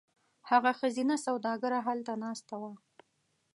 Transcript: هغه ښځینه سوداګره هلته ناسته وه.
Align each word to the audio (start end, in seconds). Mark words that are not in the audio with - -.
هغه 0.49 0.71
ښځینه 0.79 1.15
سوداګره 1.25 1.79
هلته 1.87 2.13
ناسته 2.23 2.55
وه. 2.61 2.71